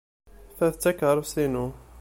Ta 0.57 0.67
d 0.73 0.75
takeṛṛust-inu. 0.77 1.65